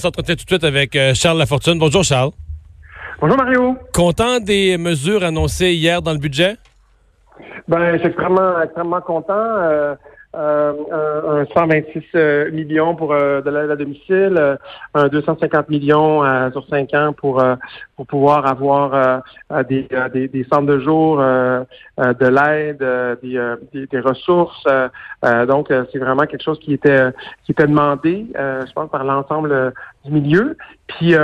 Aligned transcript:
On 0.00 0.02
s'entretient 0.02 0.36
tout 0.36 0.44
de 0.44 0.50
suite 0.50 0.62
avec 0.62 0.94
euh, 0.94 1.12
Charles 1.12 1.38
Lafortune. 1.38 1.76
Bonjour 1.76 2.04
Charles. 2.04 2.30
Bonjour 3.20 3.36
Mario. 3.36 3.76
Content 3.92 4.38
des 4.38 4.78
mesures 4.78 5.24
annoncées 5.24 5.72
hier 5.72 6.02
dans 6.02 6.12
le 6.12 6.18
budget? 6.18 6.54
Ben, 7.66 7.94
je 7.94 7.98
suis 7.98 8.06
extrêmement, 8.06 8.62
extrêmement 8.62 9.00
content. 9.00 9.34
Euh, 9.34 9.96
euh, 10.36 10.74
un, 11.26 11.46
126 11.54 12.02
euh, 12.14 12.50
millions 12.50 12.94
pour 12.94 13.14
euh, 13.14 13.40
de 13.40 13.50
l'aide 13.50 13.70
à 13.70 13.76
domicile, 13.76 14.58
un 14.92 15.08
250 15.08 15.70
millions 15.70 16.22
sur 16.52 16.66
cinq 16.68 16.92
ans 16.92 17.14
pour 17.14 17.42
pour 17.96 18.06
pouvoir 18.06 18.46
avoir 18.46 19.22
des, 19.68 19.88
des, 20.12 20.28
des, 20.28 20.44
centres 20.44 20.66
de 20.66 20.78
jour, 20.80 21.16
de 21.16 22.26
l'aide, 22.26 22.84
des, 23.22 23.86
des, 23.86 24.00
ressources. 24.00 24.64
donc, 25.48 25.68
c'est 25.70 25.98
vraiment 25.98 26.24
quelque 26.24 26.44
chose 26.44 26.58
qui 26.60 26.74
était 26.74 27.10
qui 27.44 27.52
était 27.52 27.66
demandé, 27.66 28.26
je 28.36 28.72
pense, 28.72 28.90
par 28.90 29.04
l'ensemble 29.04 29.72
du 30.04 30.12
milieu. 30.12 30.56
Puis, 30.88 31.14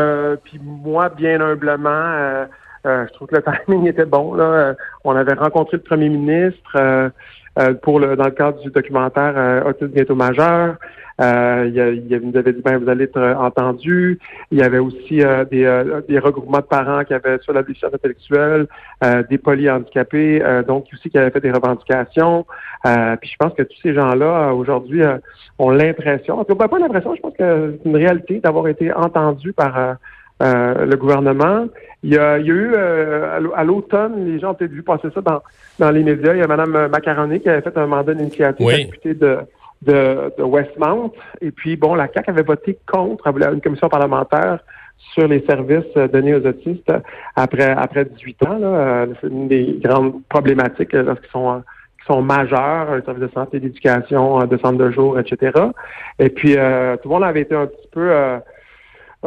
puis 0.45 0.61
moi, 0.63 1.11
bien 1.11 1.41
humblement. 1.43 2.47
Je 2.85 3.13
trouve 3.15 3.29
que 3.29 3.37
le 3.37 3.43
timing 3.67 3.89
était 3.89 4.05
bon. 4.05 4.35
Là. 4.35 4.75
On 5.05 5.17
avait 5.17 5.35
rencontré 5.35 5.77
le 5.79 5.83
premier 5.83 6.09
ministre. 6.09 7.13
Euh, 7.57 7.73
pour 7.73 8.01
le, 8.01 8.17
dans 8.17 8.25
le 8.25 8.33
cadre 8.33 8.61
du 8.61 8.71
documentaire 8.71 9.35
euh, 9.37 9.63
Autisme 9.63 9.93
bientôt 9.93 10.17
majeur. 10.17 10.75
Euh, 11.21 11.71
il, 11.73 11.77
il, 11.77 12.13
il, 12.13 12.29
nous 12.29 12.37
avait 12.37 12.53
dit 12.53 12.63
ben 12.63 12.79
vous 12.79 12.89
allez 12.89 13.05
être 13.05 13.37
entendu. 13.39 14.19
Il 14.51 14.59
y 14.59 14.63
avait 14.65 14.81
aussi 14.81 15.21
des, 15.51 15.83
des, 16.09 16.19
regroupements 16.19 16.59
de 16.59 16.65
parents 16.65 17.05
qui 17.05 17.15
avaient 17.15 17.39
sur 17.39 17.53
la 17.53 17.63
blessure 17.63 17.91
intellectuelle, 17.95 18.67
des 19.31 19.39
polyhandicapés, 19.39 20.43
donc 20.67 20.87
aussi 20.93 21.11
qui 21.11 21.17
avaient 21.17 21.31
fait 21.31 21.41
des 21.41 21.53
revendications. 21.53 22.45
puis 22.83 23.31
je 23.31 23.37
pense 23.39 23.55
que 23.55 23.63
tous 23.63 23.77
ces 23.81 23.95
gens-là 23.95 24.53
aujourd'hui 24.53 25.03
ont 25.61 25.71
l'impression, 25.71 26.41
en 26.41 26.45
tout 26.45 26.57
cas 26.57 26.67
pas 26.67 26.81
l'impression, 26.81 27.15
je 27.15 27.21
pense 27.21 27.37
que 27.37 27.79
c'est 27.81 27.89
une 27.89 27.97
réalité 27.97 28.41
d'avoir 28.41 28.67
été 28.67 28.93
entendus 28.93 29.53
par 29.53 29.99
euh, 30.43 30.85
le 30.85 30.97
gouvernement. 30.97 31.67
Il 32.03 32.13
y 32.13 32.19
a, 32.19 32.39
il 32.39 32.47
y 32.47 32.51
a 32.51 32.55
eu 32.55 32.73
euh, 32.75 33.39
à 33.55 33.65
l'automne, 33.65 34.27
les 34.27 34.39
gens 34.39 34.51
ont 34.51 34.55
peut-être 34.55 34.73
vu 34.73 34.83
passer 34.83 35.09
ça 35.15 35.21
dans, 35.21 35.41
dans 35.79 35.91
les 35.91 36.03
médias. 36.03 36.35
Il 36.35 36.41
y 36.41 36.43
a 36.43 36.47
Mme 36.47 36.89
Macaroni 36.89 37.41
qui 37.41 37.49
avait 37.49 37.63
fait 37.63 37.77
un 37.79 37.87
mandat 37.87 38.15
d'initiative 38.15 38.67
oui. 38.67 38.91
de, 39.05 39.39
de, 39.83 40.33
de, 40.37 40.43
Westmount. 40.43 41.13
Et 41.41 41.51
puis, 41.51 41.77
bon, 41.77 41.95
la 41.95 42.09
CAQ 42.13 42.31
avait 42.31 42.43
voté 42.43 42.79
contre 42.87 43.29
une 43.29 43.61
commission 43.61 43.89
parlementaire 43.89 44.59
sur 45.13 45.29
les 45.29 45.45
services 45.47 45.95
donnés 46.13 46.35
aux 46.35 46.47
autistes 46.47 46.93
après 47.37 47.71
après 47.71 48.05
18 48.05 48.47
ans. 48.47 48.59
Là. 48.59 49.07
C'est 49.21 49.29
une 49.29 49.49
des 49.49 49.79
grandes 49.83 50.23
problématiques 50.29 50.93
lorsqu'ils 50.93 51.31
sont 51.31 51.63
qui 52.01 52.13
sont 52.13 52.23
majeurs, 52.23 52.91
un 52.91 53.03
service 53.03 53.23
de 53.23 53.33
santé, 53.33 53.61
d'éducation, 53.61 54.45
de 54.47 54.57
centre 54.59 54.79
de 54.79 54.91
jour, 54.91 55.19
etc. 55.19 55.53
Et 56.19 56.29
puis, 56.29 56.55
euh, 56.57 56.97
tout 56.97 57.09
le 57.09 57.15
monde 57.15 57.25
avait 57.25 57.43
été 57.43 57.55
un 57.55 57.67
petit 57.67 57.89
peu 57.93 58.11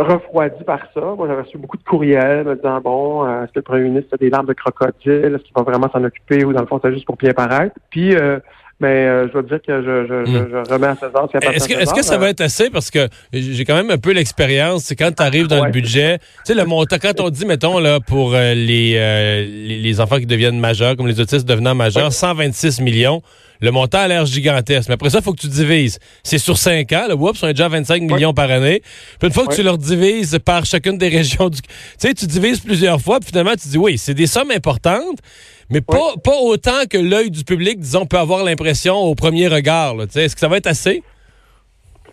refroidi 0.03 0.63
par 0.63 0.79
ça. 0.93 1.01
Moi, 1.01 1.27
j'avais 1.27 1.41
reçu 1.41 1.57
beaucoup 1.57 1.77
de 1.77 1.83
courriels 1.83 2.45
me 2.45 2.55
disant 2.55 2.79
bon, 2.81 3.25
euh, 3.25 3.43
est-ce 3.43 3.51
que 3.53 3.59
le 3.59 3.63
premier 3.63 3.83
ministre 3.83 4.13
a 4.13 4.17
des 4.17 4.29
larmes 4.29 4.45
de 4.45 4.53
crocodile, 4.53 5.35
est-ce 5.35 5.43
qu'il 5.43 5.53
va 5.55 5.63
vraiment 5.63 5.89
s'en 5.91 6.03
occuper? 6.03 6.45
Ou 6.45 6.53
dans 6.53 6.61
le 6.61 6.67
fond 6.67 6.79
c'est 6.83 6.93
juste 6.93 7.05
pour 7.05 7.17
bien 7.17 7.33
paraître. 7.33 7.75
Puis 7.89 8.15
euh, 8.15 8.39
mais 8.80 8.88
euh, 8.88 9.28
je 9.28 9.33
dois 9.33 9.42
dire 9.42 9.59
que 9.66 9.81
je, 9.81 10.06
je, 10.08 10.31
je, 10.31 10.38
hmm. 10.38 10.72
remets 10.72 10.88
à 10.88 10.95
César. 10.95 11.28
Est-ce 11.53 11.67
que, 11.67 11.73
est 11.73 11.95
que 11.95 12.03
ça 12.03 12.17
va 12.17 12.30
être 12.30 12.42
assez? 12.42 12.70
Parce 12.70 12.92
que 12.92 13.08
j'ai 13.33 13.66
quand 13.66 13.75
même 13.75 13.89
un 13.89 13.97
peu 13.97 14.11
l'expérience. 14.11 14.83
C'est 14.83 14.95
quand 14.95 15.11
tu 15.16 15.23
arrives 15.23 15.47
dans 15.47 15.66
le 15.66 15.72
budget, 15.72 16.20
tu 16.20 16.25
sais, 16.45 16.53
le 16.53 16.66
montant, 16.66 16.98
quand 17.02 17.20
on 17.20 17.30
dit, 17.30 17.45
mettons, 17.45 17.80
là, 17.80 18.00
pour 18.00 18.33
les, 18.33 19.80
les, 19.81 20.00
enfants 20.00 20.20
qui 20.20 20.28
deviennent 20.28 20.59
majeurs, 20.59 20.95
comme 20.95 21.08
les 21.08 21.20
autistes 21.20 21.48
devenant 21.48 21.73
majeurs, 21.73 22.14
126 22.14 22.81
millions. 22.81 23.22
Le 23.59 23.72
montant 23.72 24.00
a 24.00 24.08
l'air 24.08 24.25
gigantesque. 24.25 24.89
Mais 24.89 24.95
après 24.95 25.09
ça, 25.09 25.20
il 25.20 25.23
faut 25.23 25.33
que 25.33 25.42
tu 25.42 25.48
divises. 25.48 26.00
C'est 26.23 26.38
sur 26.38 26.58
5 26.58 26.92
ans. 26.94 27.05
Le 27.09 27.16
Whoops, 27.16 27.42
on 27.42 27.48
est 27.48 27.53
déjà 27.53 27.66
à 27.66 27.70
25 27.70 28.03
millions 28.03 28.33
par 28.33 28.52
année. 28.52 28.81
Puis 29.20 29.28
une 29.28 29.33
fois 29.33 29.48
que 29.48 29.55
tu 29.55 29.64
leur 29.64 29.78
divises 29.78 30.38
par 30.44 30.66
chacune 30.66 30.98
des 30.98 31.08
régions 31.17 31.50
du... 31.50 31.61
Tu 31.61 31.70
sais, 31.98 32.14
tu 32.14 32.28
divises 32.28 32.59
plusieurs 32.59 33.02
fois, 33.02 33.20
puis 33.20 33.30
finalement, 33.30 33.55
tu 33.61 33.67
dis, 33.67 33.78
oui, 33.78 33.98
c'est 33.98 34.14
des 34.14 34.28
sommes 34.28 34.52
importantes, 34.52 35.20
mais 35.69 35.81
pas, 35.81 36.13
pas 36.23 36.37
autant 36.41 36.85
que 36.89 36.97
l'œil 36.97 37.31
du 37.31 37.43
public, 37.43 37.80
disons, 37.80 38.05
peut 38.05 38.17
avoir 38.17 38.43
l'impression 38.43 38.95
au 38.95 39.15
premier 39.15 39.47
regard. 39.47 39.95
Est-ce 40.02 40.33
que 40.33 40.39
ça 40.39 40.47
va 40.47 40.58
être 40.58 40.67
assez? 40.67 41.03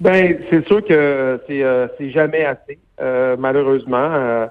Ben, 0.00 0.38
c'est 0.50 0.66
sûr 0.66 0.84
que 0.84 1.40
c'est 1.46 1.62
euh, 1.62 1.86
jamais 2.12 2.44
assez, 2.44 2.78
euh, 3.00 3.36
malheureusement. 3.38 4.10
Euh, 4.10 4.46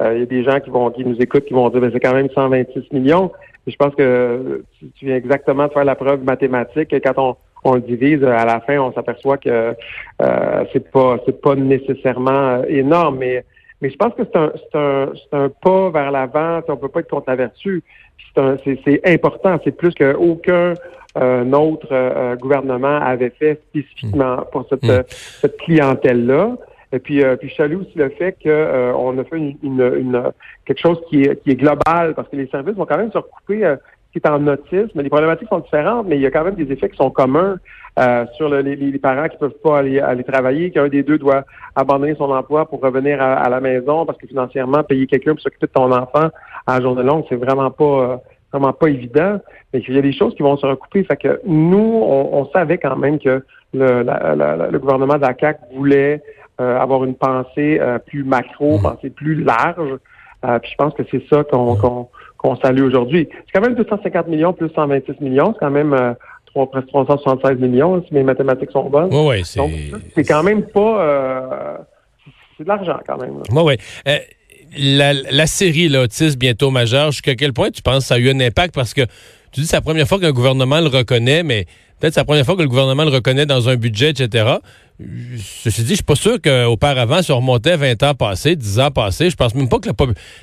il 0.00 0.20
y 0.20 0.22
a 0.22 0.26
des 0.26 0.42
gens 0.42 0.58
qui 0.58 0.70
vont 0.70 0.90
qui 0.90 1.04
nous 1.04 1.16
écoutent 1.18 1.44
qui 1.44 1.54
vont 1.54 1.68
dire 1.68 1.80
ben, 1.80 1.90
c'est 1.92 2.00
quand 2.00 2.14
même 2.14 2.28
126 2.34 2.92
millions 2.92 3.30
je 3.66 3.76
pense 3.76 3.94
que 3.94 4.62
tu, 4.78 5.06
viens 5.06 5.16
exactement 5.16 5.66
de 5.66 5.72
faire 5.72 5.84
la 5.84 5.94
preuve 5.94 6.22
mathématique. 6.22 6.92
Et 6.92 7.00
quand 7.00 7.14
on, 7.16 7.36
on 7.64 7.74
le 7.74 7.80
divise, 7.80 8.22
à 8.24 8.44
la 8.44 8.60
fin, 8.60 8.78
on 8.78 8.92
s'aperçoit 8.92 9.38
que 9.38 9.74
euh, 10.22 10.64
c'est 10.72 10.90
pas 10.90 11.18
c'est 11.24 11.40
pas 11.40 11.54
nécessairement 11.54 12.62
énorme, 12.64 13.18
mais 13.18 13.44
mais 13.84 13.90
je 13.90 13.96
pense 13.96 14.14
que 14.14 14.22
c'est 14.24 14.36
un 14.38 14.50
c'est 14.54 14.78
un 14.78 15.12
c'est 15.14 15.36
un 15.36 15.50
pas 15.50 15.90
vers 15.90 16.10
l'avant. 16.10 16.62
On 16.68 16.76
peut 16.78 16.88
pas 16.88 17.00
être 17.00 17.10
contre 17.10 17.28
la 17.28 17.36
vertu. 17.36 17.82
C'est 18.34 19.00
important. 19.04 19.60
C'est 19.62 19.76
plus 19.76 19.92
qu'aucun 19.92 20.72
euh, 21.18 21.52
autre 21.52 21.88
euh, 21.92 22.34
gouvernement 22.36 22.96
avait 22.96 23.28
fait 23.28 23.60
spécifiquement 23.68 24.38
pour 24.50 24.66
cette, 24.70 24.82
mmh. 24.82 25.04
cette 25.42 25.58
clientèle 25.58 26.24
là. 26.24 26.56
Et 26.94 27.00
puis, 27.00 27.24
euh, 27.24 27.34
puis 27.34 27.48
je 27.48 27.56
salue 27.56 27.76
aussi 27.80 27.92
le 27.96 28.08
fait 28.10 28.36
qu'on 28.40 28.48
euh, 28.48 29.20
a 29.20 29.24
fait 29.24 29.36
une, 29.36 29.56
une, 29.62 30.32
quelque 30.64 30.80
chose 30.80 31.00
qui 31.08 31.22
est, 31.22 31.42
qui 31.42 31.50
est 31.50 31.56
global, 31.56 32.14
parce 32.14 32.28
que 32.28 32.36
les 32.36 32.46
services 32.46 32.76
vont 32.76 32.86
quand 32.86 32.96
même 32.96 33.10
se 33.10 33.18
recouper 33.18 33.64
euh, 33.64 33.74
qui 34.14 34.26
est 34.26 34.30
en 34.30 34.46
autisme. 34.46 35.02
Les 35.02 35.10
problématiques 35.10 35.48
sont 35.48 35.58
différentes, 35.58 36.06
mais 36.06 36.16
il 36.16 36.22
y 36.22 36.26
a 36.26 36.30
quand 36.30 36.44
même 36.44 36.54
des 36.54 36.70
effets 36.72 36.88
qui 36.88 36.96
sont 36.96 37.10
communs 37.10 37.56
euh, 37.98 38.24
sur 38.36 38.48
les, 38.48 38.76
les, 38.76 38.98
parents 38.98 39.28
qui 39.28 39.36
peuvent 39.36 39.58
pas 39.62 39.78
aller, 39.78 40.00
aller 40.00 40.24
travailler, 40.24 40.70
qu'un 40.70 40.88
des 40.88 41.02
deux 41.02 41.18
doit 41.18 41.44
abandonner 41.76 42.14
son 42.14 42.30
emploi 42.30 42.66
pour 42.66 42.80
revenir 42.80 43.20
à, 43.20 43.48
la 43.48 43.60
maison, 43.60 44.06
parce 44.06 44.18
que 44.18 44.26
financièrement, 44.26 44.82
payer 44.82 45.06
quelqu'un 45.06 45.32
pour 45.32 45.40
s'occuper 45.40 45.66
de 45.66 45.72
ton 45.72 45.92
enfant 45.92 46.28
à 46.66 46.80
journée 46.80 47.02
longue, 47.02 47.24
c'est 47.28 47.36
vraiment 47.36 47.70
pas 47.70 48.22
vraiment 48.52 48.72
pas 48.72 48.88
évident. 48.88 49.40
Mais 49.72 49.82
il 49.86 49.94
y 49.94 49.98
a 49.98 50.02
des 50.02 50.12
choses 50.12 50.34
qui 50.36 50.42
vont 50.42 50.56
se 50.56 50.66
recouper. 50.66 51.02
Fait 51.04 51.16
que 51.16 51.40
nous, 51.44 52.00
on, 52.04 52.46
savait 52.52 52.78
quand 52.78 52.96
même 52.96 53.18
que 53.18 53.44
le, 53.72 54.02
le 54.70 54.78
gouvernement 54.78 55.16
de 55.16 55.22
la 55.22 55.34
voulait 55.74 56.22
euh, 56.60 56.78
avoir 56.78 57.02
une 57.02 57.16
pensée 57.16 57.80
euh, 57.80 57.98
plus 57.98 58.22
macro, 58.22 58.76
mhm. 58.76 58.82
pensée 58.82 59.10
plus 59.10 59.42
large. 59.42 59.98
Euh, 60.44 60.58
puis 60.60 60.70
je 60.70 60.76
pense 60.76 60.94
que 60.94 61.02
c'est 61.10 61.24
ça 61.28 61.42
qu'on 61.42 62.08
qu'on 62.44 62.56
salue 62.56 62.82
aujourd'hui. 62.82 63.26
C'est 63.32 63.58
quand 63.58 63.66
même 63.66 63.74
250 63.74 64.28
millions 64.28 64.52
plus 64.52 64.68
126 64.74 65.18
millions. 65.20 65.54
C'est 65.54 65.60
quand 65.60 65.70
même 65.70 66.14
3, 66.46 66.70
presque 66.70 66.88
376 66.88 67.58
millions, 67.58 68.04
si 68.06 68.12
mes 68.12 68.22
mathématiques 68.22 68.70
sont 68.70 68.90
bonnes. 68.90 69.08
Oui, 69.10 69.26
oui, 69.28 69.42
c'est... 69.44 69.60
Donc, 69.60 69.72
c'est 70.14 70.24
quand 70.24 70.42
même 70.42 70.62
pas... 70.64 71.86
c'est 72.58 72.64
de 72.64 72.68
l'argent, 72.68 72.98
quand 73.06 73.16
même. 73.16 73.40
Oui, 73.50 73.62
oui. 73.64 73.76
La, 74.76 75.14
la, 75.14 75.46
série, 75.46 75.88
l'autisme 75.88 76.38
bientôt 76.38 76.70
majeur, 76.70 77.12
jusqu'à 77.12 77.34
quel 77.34 77.54
point 77.54 77.70
tu 77.70 77.80
penses 77.80 78.00
que 78.00 78.04
ça 78.04 78.16
a 78.16 78.18
eu 78.18 78.28
un 78.28 78.40
impact? 78.40 78.74
Parce 78.74 78.92
que 78.92 79.02
tu 79.52 79.60
dis 79.60 79.66
c'est 79.66 79.76
la 79.76 79.82
première 79.82 80.06
fois 80.06 80.18
qu'un 80.18 80.32
gouvernement 80.32 80.80
le 80.80 80.88
reconnaît, 80.88 81.44
mais 81.44 81.64
peut-être 82.00 82.14
c'est 82.14 82.20
la 82.20 82.24
première 82.24 82.44
fois 82.44 82.56
que 82.56 82.62
le 82.62 82.68
gouvernement 82.68 83.04
le 83.04 83.10
reconnaît 83.10 83.46
dans 83.46 83.68
un 83.68 83.76
budget, 83.76 84.10
etc. 84.10 84.58
Ceci 85.60 85.82
dit, 85.82 85.88
je 85.88 85.94
suis 85.94 86.04
pas 86.04 86.14
sûr 86.14 86.40
qu'auparavant, 86.40 87.20
si 87.20 87.32
on 87.32 87.38
remontait 87.38 87.76
20 87.76 88.00
ans 88.04 88.14
passés, 88.14 88.54
10 88.54 88.78
ans 88.78 88.90
passés, 88.92 89.28
je 89.28 89.34
pense 89.34 89.52
même 89.56 89.68
pas 89.68 89.80
que 89.80 89.88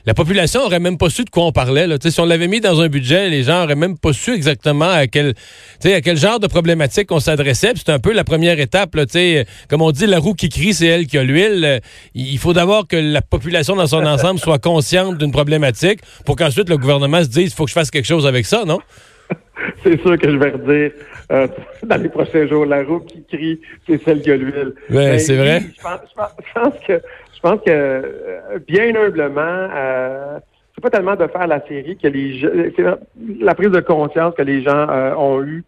la, 0.06 0.14
population 0.14 0.60
aurait 0.60 0.82
même 0.82 0.98
pas 0.98 1.10
su 1.10 1.24
de 1.24 1.30
quoi 1.30 1.46
on 1.46 1.54
parlait. 1.54 1.88
Si 2.10 2.20
on 2.20 2.26
l'avait 2.26 2.50
mis 2.50 2.60
dans 2.60 2.82
un 2.82 2.90
budget, 2.90 3.30
les 3.30 3.44
gens 3.44 3.64
auraient 3.64 3.76
même 3.76 3.98
pas 3.98 4.12
su 4.12 4.34
exactement 4.34 4.90
à 4.90 5.08
quel, 5.08 5.36
à 5.86 6.02
quel 6.02 6.18
genre 6.18 6.42
de 6.42 6.48
problématique 6.48 7.10
on 7.14 7.22
s'adressait. 7.22 7.72
C'est 7.78 7.90
un 7.90 8.00
peu 8.00 8.12
la 8.12 8.26
première 8.26 8.60
étape. 8.60 8.94
Là, 8.96 9.06
comme 9.70 9.82
on 9.82 9.92
dit, 9.92 10.06
la 10.06 10.20
roue 10.20 10.34
qui 10.34 10.50
crie, 10.50 10.74
c'est 10.74 10.88
elle 10.88 11.08
qui 11.08 11.18
a 11.18 11.24
l'huile. 11.24 11.80
Il 12.14 12.38
faut 12.38 12.52
d'abord 12.52 12.88
que 12.88 12.98
la 12.98 13.22
population 13.22 13.78
dans 13.78 13.88
son 13.88 14.06
ensemble 14.06 14.40
soit 14.42 14.60
consciente 14.60 15.18
d'une 15.18 15.32
problématique 15.32 16.02
pour 16.26 16.36
qu'ensuite 16.36 16.68
le 16.68 16.78
gouvernement 16.78 17.24
se 17.24 17.30
dise, 17.30 17.52
il 17.52 17.56
faut 17.56 17.64
que 17.64 17.70
je 17.70 17.76
fasse 17.76 17.90
quelque 17.90 18.06
chose 18.06 18.28
avec 18.28 18.46
ça, 18.46 18.66
non? 18.66 18.80
c'est 19.84 20.00
sûr 20.02 20.18
que 20.18 20.30
je 20.30 20.38
vais 20.38 20.50
redire 20.52 20.92
euh, 21.32 21.48
dans 21.84 22.02
les 22.02 22.10
prochains 22.10 22.48
jours, 22.48 22.66
la 22.66 22.84
roue 22.84 23.00
qui 23.02 23.24
crie, 23.24 23.62
c'est 23.88 24.02
celle 24.04 24.22
qui 24.22 24.32
a 24.32 24.38
l'huile. 24.38 24.74
Oui, 24.90 25.20
c'est 25.20 25.38
vrai. 25.38 25.62
Je 25.62 25.82
pense, 25.82 26.74
que, 26.86 26.94
je 27.34 27.40
pense 27.42 27.60
que 27.62 27.70
euh, 27.70 28.60
bien 28.68 28.96
humblement, 28.96 29.42
euh, 29.42 30.40
c'est 30.76 30.82
pas 30.82 30.90
tellement 30.90 31.16
de 31.16 31.28
faire 31.28 31.48
la 31.48 31.66
série 31.68 31.98
que 31.98 32.08
les 32.08 32.42
c'est 32.76 32.86
la 33.40 33.56
prise 33.56 33.72
de 33.72 33.82
conscience 33.82 34.34
que 34.36 34.42
les 34.42 34.62
gens 34.64 34.88
euh, 34.90 35.14
ont 35.16 35.44
eue. 35.44 35.64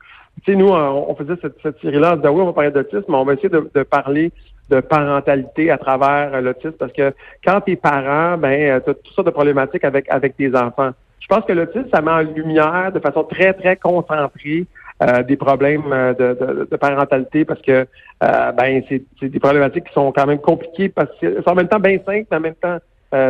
Tu 0.45 0.51
sais, 0.51 0.57
nous, 0.57 0.69
on, 0.69 1.15
faisait 1.15 1.35
cette, 1.41 1.55
cette 1.61 1.79
série-là, 1.79 2.13
on 2.13 2.15
disait 2.17 2.29
oui, 2.29 2.41
on 2.41 2.45
va 2.47 2.53
parler 2.53 2.71
d'autisme, 2.71 3.05
mais 3.07 3.15
on 3.15 3.23
va 3.23 3.33
essayer 3.33 3.49
de, 3.49 3.69
de 3.73 3.83
parler 3.83 4.31
de 4.69 4.79
parentalité 4.79 5.69
à 5.69 5.77
travers 5.77 6.41
l'autisme 6.41 6.75
parce 6.79 6.93
que 6.93 7.13
quand 7.43 7.61
t'es 7.61 7.75
parent, 7.75 8.37
ben, 8.37 8.81
tu 8.81 8.89
as 8.89 8.93
toutes 8.93 9.13
sortes 9.13 9.27
de 9.27 9.31
problématiques 9.31 9.83
avec, 9.83 10.09
avec 10.09 10.35
tes 10.35 10.55
enfants. 10.55 10.91
Je 11.23 11.27
pense 11.27 11.45
que 11.45 11.53
l'autisme, 11.53 11.87
ça 11.93 12.01
met 12.01 12.11
en 12.11 12.19
lumière 12.19 12.91
de 12.93 12.99
façon 12.99 13.23
très, 13.23 13.53
très 13.53 13.77
concentrée 13.77 14.65
euh, 15.01 15.23
des 15.23 15.37
problèmes 15.37 15.91
euh, 15.91 16.13
de, 16.13 16.67
de, 16.69 16.75
parentalité 16.75 17.45
parce 17.45 17.61
que 17.61 17.87
euh, 18.23 18.51
ben 18.51 18.83
c'est 18.89 19.29
des 19.29 19.39
problématiques 19.39 19.85
qui 19.85 19.93
sont 19.93 20.11
quand 20.11 20.27
même 20.27 20.39
compliquées 20.39 20.89
parce 20.89 21.09
que 21.19 21.41
c'est 21.41 21.49
en 21.49 21.55
même 21.55 21.69
temps 21.69 21.79
bien 21.79 21.97
simples, 22.05 22.27
en 22.31 22.39
même 22.39 22.55
temps 22.55 22.77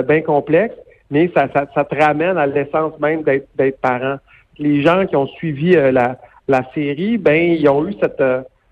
bien 0.07 0.21
complexes, 0.21 0.77
mais 1.11 1.29
ça, 1.35 1.49
ça, 1.53 1.65
ça, 1.75 1.83
te 1.83 1.95
ramène 1.95 2.37
à 2.37 2.47
l'essence 2.47 2.97
même 2.99 3.21
d'être 3.23 3.81
parent. 3.81 4.15
Les 4.57 4.81
gens 4.81 5.05
qui 5.05 5.17
ont 5.17 5.27
suivi 5.27 5.71
la, 5.73 6.17
la 6.47 6.61
série, 6.73 7.17
ben 7.17 7.35
ils 7.35 7.67
ont 7.67 7.85
eu 7.85 7.93
cette, 8.01 8.23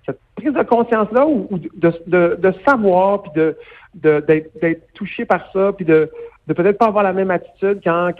cette 0.05 0.19
prise 0.35 0.53
de 0.53 0.63
conscience-là 0.63 1.27
ou, 1.27 1.49
de, 1.51 1.93
de, 2.07 2.37
de, 2.39 2.53
savoir, 2.65 3.23
puis 3.23 3.31
de 3.35 3.57
d'être 3.93 4.93
touché 4.93 5.25
par 5.25 5.51
ça, 5.51 5.73
puis 5.73 5.83
de, 5.83 6.09
de 6.47 6.53
peut-être 6.53 6.77
pas 6.77 6.87
avoir 6.87 7.03
la 7.03 7.13
même 7.13 7.31
attitude 7.31 7.81
quand, 7.83 8.11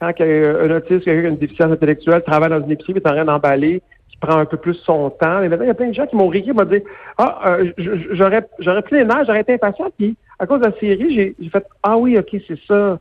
quand 0.00 0.12
un 0.20 0.70
autiste, 0.76 1.04
quelqu'un 1.04 1.20
qui 1.20 1.26
a 1.26 1.30
une 1.30 1.36
déficience 1.36 1.72
intellectuelle, 1.72 2.22
travaille 2.22 2.50
dans 2.50 2.62
une 2.62 2.70
épicerie, 2.70 2.94
est 2.96 3.06
en 3.06 3.12
train 3.12 3.24
d'emballer, 3.24 3.82
qui 4.10 4.16
prend 4.18 4.36
un 4.36 4.44
peu 4.44 4.56
plus 4.56 4.74
son 4.74 5.10
temps. 5.10 5.40
Mais 5.40 5.48
maintenant, 5.48 5.64
il 5.64 5.68
y 5.68 5.70
a 5.70 5.74
plein 5.74 5.88
de 5.88 5.94
gens 5.94 6.06
qui 6.06 6.16
m'ont 6.16 6.28
réécrit, 6.28 6.52
m'ont 6.52 6.64
dit 6.64 6.82
Ah, 7.18 7.58
euh, 7.58 7.72
j'aurais 8.12 8.46
j'aurais 8.58 8.82
pris 8.82 8.96
les 8.96 9.04
nerfs, 9.04 9.24
j'aurais 9.26 9.40
été 9.40 9.54
impatient, 9.54 9.90
puis 9.96 10.16
à 10.38 10.46
cause 10.46 10.60
de 10.60 10.66
la 10.66 10.78
série, 10.78 11.34
j'ai 11.38 11.48
fait 11.48 11.66
Ah 11.82 11.96
oui, 11.96 12.18
ok, 12.18 12.36
c'est 12.46 12.58
ça. 12.66 12.98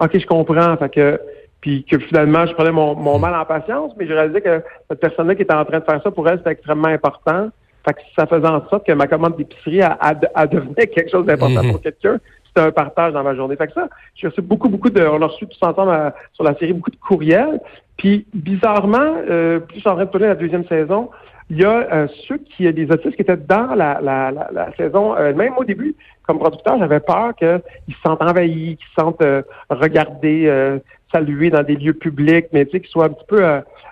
Ok, 0.00 0.18
je 0.18 0.26
comprends. 0.26 0.76
Fait 0.76 0.88
que 0.88 1.20
puis 1.60 1.82
que 1.84 1.98
finalement, 1.98 2.44
je 2.44 2.52
prenais 2.52 2.72
mon, 2.72 2.94
mon 2.94 3.18
mal 3.18 3.34
en 3.34 3.44
patience, 3.46 3.92
mais 3.96 4.06
je 4.06 4.12
réalisais 4.12 4.42
que 4.42 4.62
cette 4.90 5.00
personne-là 5.00 5.34
qui 5.34 5.42
était 5.42 5.54
en 5.54 5.64
train 5.64 5.78
de 5.78 5.84
faire 5.84 6.02
ça, 6.02 6.10
pour 6.10 6.28
elle, 6.28 6.36
c'était 6.36 6.50
extrêmement 6.50 6.88
important. 6.88 7.48
Fait 7.86 7.94
que 7.94 8.00
ça 8.14 8.26
faisait 8.26 8.46
en 8.46 8.68
sorte 8.68 8.86
que 8.86 8.92
ma 8.92 9.06
commande 9.06 9.36
d'épicerie, 9.36 9.80
a 9.80 10.14
devenait 10.46 10.86
quelque 10.88 11.10
chose 11.10 11.24
d'important 11.24 11.62
mhm. 11.62 11.72
pour 11.72 11.80
quelqu'un. 11.80 12.18
C'était 12.54 12.68
un 12.68 12.72
partage 12.72 13.12
dans 13.12 13.22
ma 13.22 13.34
journée. 13.34 13.56
Fait 13.56 13.66
que 13.66 13.72
ça, 13.72 13.88
j'ai 14.14 14.28
reçu 14.28 14.42
beaucoup, 14.42 14.68
beaucoup 14.68 14.90
de, 14.90 15.02
on 15.02 15.20
a 15.22 15.26
reçu 15.26 15.46
tous 15.46 15.66
ensemble 15.66 15.90
euh, 15.90 16.10
sur 16.34 16.44
la 16.44 16.54
série 16.54 16.72
beaucoup 16.72 16.90
de 16.90 16.96
courriels. 16.96 17.60
Puis 17.96 18.26
bizarrement, 18.32 19.16
euh, 19.28 19.60
plus 19.60 19.86
en 19.86 19.94
train 19.94 20.04
de 20.04 20.10
tourner 20.10 20.26
la 20.26 20.34
deuxième 20.34 20.66
saison, 20.66 21.10
il 21.50 21.58
y 21.58 21.64
a 21.64 21.92
euh, 21.92 22.08
ceux 22.26 22.38
qui, 22.38 22.70
des 22.72 22.90
autistes 22.90 23.16
qui 23.16 23.22
étaient 23.22 23.36
dans 23.36 23.74
la, 23.74 24.00
la, 24.00 24.30
la, 24.30 24.72
saison, 24.76 25.14
euh, 25.16 25.34
même 25.34 25.54
au 25.56 25.64
début, 25.64 25.94
comme 26.26 26.38
producteur, 26.38 26.78
j'avais 26.78 27.00
peur 27.00 27.34
qu'ils 27.36 27.94
se 27.94 28.00
sentent 28.02 28.22
envahis, 28.22 28.76
qu'ils 28.76 28.88
se 28.88 28.94
sentent 28.94 29.22
euh, 29.22 29.42
regardés, 29.68 30.46
euh, 30.46 30.78
salués 31.12 31.50
dans 31.50 31.62
des 31.62 31.76
lieux 31.76 31.92
publics, 31.92 32.46
mais 32.52 32.64
tu 32.64 32.72
sais, 32.72 32.80
qu'ils 32.80 32.90
soient 32.90 33.06
un 33.06 33.10
petit 33.10 33.26
peu 33.28 33.44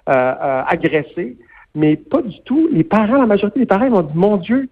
agressés. 0.07 1.37
Mais 1.75 1.97
pas 1.97 2.21
du 2.21 2.41
tout. 2.43 2.69
Les 2.73 2.85
parents, 2.85 3.19
la 3.19 3.27
majorité 3.27 3.61
des 3.61 3.67
parents, 3.67 3.85
ils 3.85 3.93
m'ont 3.93 4.03
dit, 4.03 4.17
mon 4.17 4.37
Dieu, 4.39 4.69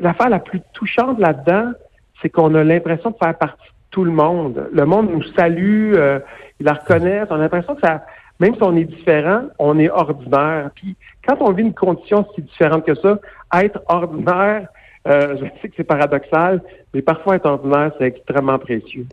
l'affaire 0.00 0.28
la 0.28 0.40
plus 0.40 0.60
touchante 0.72 1.18
là-dedans, 1.18 1.72
c'est 2.20 2.28
qu'on 2.28 2.54
a 2.54 2.64
l'impression 2.64 3.10
de 3.10 3.16
faire 3.16 3.36
partie 3.36 3.62
de 3.62 3.90
tout 3.90 4.04
le 4.04 4.10
monde. 4.10 4.68
Le 4.72 4.84
monde 4.84 5.10
nous 5.10 5.22
salue, 5.34 5.94
ils 5.94 6.64
la 6.66 6.74
reconnaissent. 6.74 7.28
On 7.30 7.36
a 7.36 7.38
l'impression 7.38 7.74
que 7.74 7.80
ça, 7.82 8.04
même 8.40 8.54
si 8.54 8.62
on 8.62 8.76
est 8.76 8.84
différent, 8.84 9.42
on 9.58 9.78
est 9.78 9.90
ordinaire. 9.90 10.70
Puis 10.74 10.96
quand 11.26 11.36
on 11.40 11.52
vit 11.52 11.62
une 11.62 11.74
condition 11.74 12.26
si 12.34 12.42
différente 12.42 12.84
que 12.84 12.94
ça, 12.94 13.18
être 13.54 13.80
ordinaire, 13.88 14.68
euh, 15.06 15.36
je 15.40 15.44
sais 15.60 15.68
que 15.68 15.74
c'est 15.76 15.84
paradoxal, 15.84 16.60
mais 16.92 17.02
parfois 17.02 17.36
être 17.36 17.46
ordinaire, 17.46 17.92
c'est 17.98 18.06
extrêmement 18.06 18.58
précieux. 18.58 19.06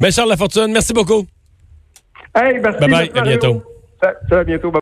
Mais 0.00 0.10
Charles 0.10 0.28
Lafortune, 0.30 0.72
merci 0.72 0.92
beaucoup. 0.92 1.26
Hey, 2.34 2.60
merci. 2.60 2.80
Bye 2.80 2.90
bye, 2.90 3.10
à 3.14 3.22
bientôt. 3.22 3.62
Ça, 4.02 4.14
ça, 4.28 4.38
à 4.38 4.44
bientôt. 4.44 4.70